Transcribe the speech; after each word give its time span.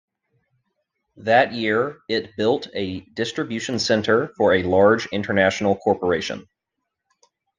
That 1.17 1.53
year, 1.53 1.99
it 2.09 2.35
built 2.35 2.67
a 2.73 3.01
distribution 3.01 3.77
center 3.77 4.31
for 4.35 4.53
a 4.55 4.63
large 4.63 5.05
international 5.13 5.75
corporation. 5.75 6.49